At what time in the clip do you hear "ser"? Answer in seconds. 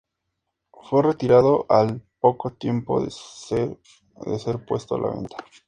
3.11-4.57